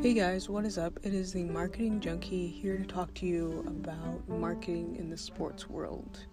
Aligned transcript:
Hey 0.00 0.14
guys, 0.14 0.48
what 0.48 0.64
is 0.64 0.78
up? 0.78 0.96
It 1.02 1.12
is 1.12 1.32
the 1.32 1.42
Marketing 1.42 1.98
Junkie 1.98 2.46
here 2.46 2.76
to 2.76 2.84
talk 2.84 3.12
to 3.14 3.26
you 3.26 3.64
about 3.66 4.28
marketing 4.28 4.94
in 4.94 5.10
the 5.10 5.16
sports 5.16 5.68
world. 5.68 6.24